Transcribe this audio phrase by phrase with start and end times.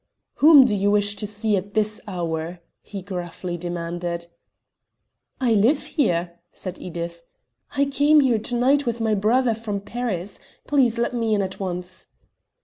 [0.37, 4.25] "Whom do you wish to see at this hour?" he gruffly demanded.
[5.39, 7.21] "I live here," said Edith.
[7.77, 10.39] "I came here to night with my brother from Paris.
[10.65, 12.07] Please let me in at once."